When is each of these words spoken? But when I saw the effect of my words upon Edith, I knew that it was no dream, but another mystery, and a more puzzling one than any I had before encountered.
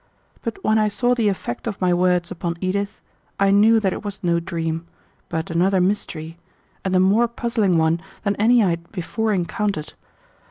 But 0.41 0.57
when 0.63 0.79
I 0.79 0.87
saw 0.87 1.13
the 1.13 1.27
effect 1.29 1.67
of 1.67 1.79
my 1.79 1.93
words 1.93 2.31
upon 2.31 2.57
Edith, 2.59 2.99
I 3.39 3.51
knew 3.51 3.79
that 3.79 3.93
it 3.93 4.03
was 4.03 4.19
no 4.23 4.39
dream, 4.39 4.87
but 5.29 5.51
another 5.51 5.79
mystery, 5.79 6.39
and 6.83 6.95
a 6.95 6.99
more 6.99 7.27
puzzling 7.27 7.77
one 7.77 8.01
than 8.23 8.35
any 8.37 8.63
I 8.63 8.71
had 8.71 8.91
before 8.91 9.31
encountered. 9.31 9.93